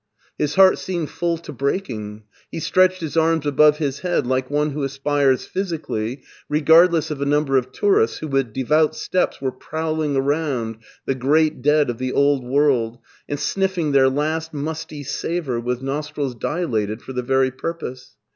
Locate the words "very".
17.21-17.51